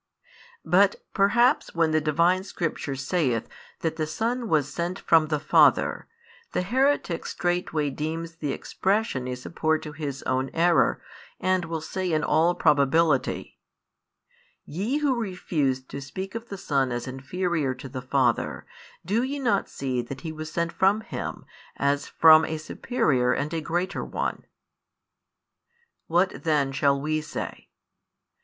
[0.65, 3.47] But perhaps when the Divine Scripture saith
[3.81, 6.07] that the Son was sent from the Father,
[6.53, 10.99] the heretic straightway deems the expression a support to his own error,
[11.39, 13.59] and will say in all probability:
[14.65, 18.65] "Ye who refuse to speak of the Son as inferior to the Father,
[19.05, 21.45] do ye not see that He was sent from Him,
[21.77, 24.45] as from a superior and a greater one?"
[26.07, 27.69] What then shall we say?